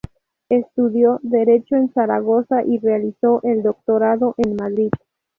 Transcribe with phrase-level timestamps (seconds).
[0.49, 4.89] Estudió Derecho en Zaragoza y realizó el Doctorado en Madrid.